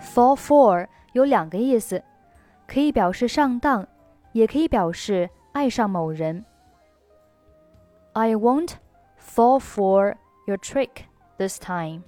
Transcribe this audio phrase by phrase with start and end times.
[0.00, 2.02] Fall for 有两个意思，
[2.66, 3.86] 可以表示上当，
[4.32, 6.44] 也可以表示爱上某人。
[8.14, 8.72] I won't
[9.20, 10.16] fall for
[10.46, 11.04] your trick
[11.38, 12.02] this time.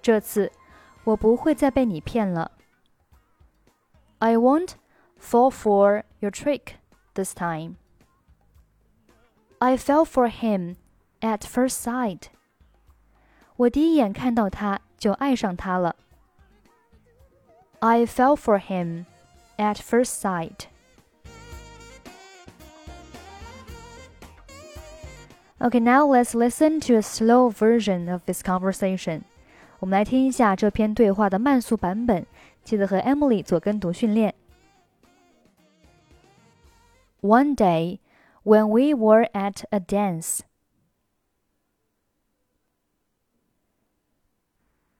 [0.00, 0.50] 这次
[1.04, 2.50] 我不会再被你骗了。
[4.18, 4.74] I won't
[5.18, 6.74] fall for your trick
[7.14, 7.76] this time.
[9.58, 10.76] I fell for him
[11.20, 12.28] at first sight.
[13.56, 15.96] 我第一眼看到他就爱上他了。
[17.80, 19.06] I fell for him
[19.56, 20.66] at first sight.
[25.60, 29.22] Okay, now let's listen to a slow version of this conversation.
[29.78, 32.26] 我们来听一下这篇对话的慢速版本，
[32.64, 34.34] 记得和 Emily 做跟读训练。
[37.20, 38.00] One day,
[38.42, 40.40] when we were at a dance,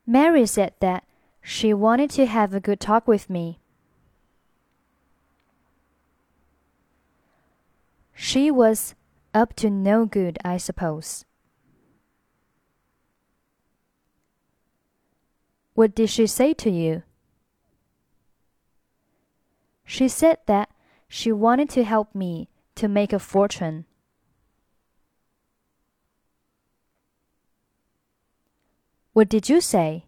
[0.04, 1.02] Mary said that
[1.40, 3.58] she wanted to have a good talk with me.
[8.14, 8.94] She was
[9.37, 11.23] up to no good, I suppose.
[15.75, 17.03] What did she say to you?
[19.85, 20.71] She said that
[21.07, 23.85] she wanted to help me to make a fortune.
[29.13, 30.06] What did you say?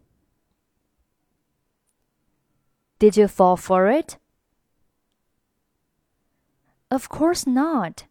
[2.98, 4.18] Did you fall for it?
[6.90, 8.06] Of course not.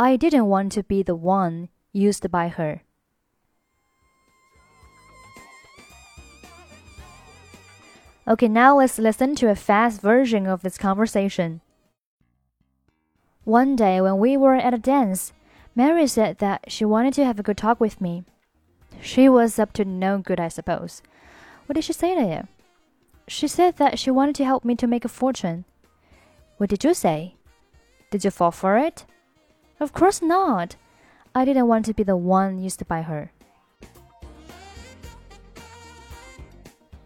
[0.00, 2.82] I didn't want to be the one used by her.
[8.28, 11.62] Okay, now let's listen to a fast version of this conversation.
[13.42, 15.32] One day when we were at a dance,
[15.74, 18.22] Mary said that she wanted to have a good talk with me.
[19.00, 21.02] She was up to no good, I suppose.
[21.66, 22.48] What did she say to you?
[23.26, 25.64] She said that she wanted to help me to make a fortune.
[26.58, 27.34] What did you say?
[28.10, 29.04] Did you fall for it?
[29.80, 30.76] Of course not.
[31.34, 33.32] I didn't want to be the one used by her.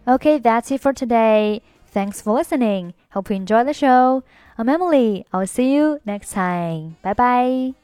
[0.09, 1.63] Okay, that's it for today.
[1.87, 2.95] Thanks for listening.
[3.11, 4.25] Hope you enjoy the show.
[4.57, 5.27] I'm Emily.
[5.33, 6.97] I'll see you next time.
[7.03, 7.82] Bye bye.